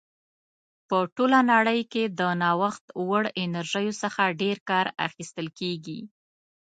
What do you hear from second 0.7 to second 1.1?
په